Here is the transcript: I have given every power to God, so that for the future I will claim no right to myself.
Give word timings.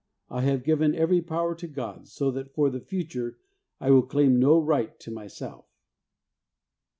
I 0.31 0.41
have 0.41 0.63
given 0.63 0.95
every 0.95 1.21
power 1.21 1.53
to 1.53 1.67
God, 1.67 2.07
so 2.07 2.31
that 2.31 2.49
for 2.55 2.71
the 2.71 2.79
future 2.79 3.37
I 3.79 3.91
will 3.91 4.01
claim 4.01 4.39
no 4.39 4.57
right 4.59 4.99
to 4.99 5.11
myself. 5.11 5.67